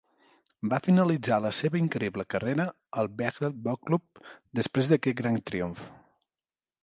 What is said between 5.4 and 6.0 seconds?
triomf.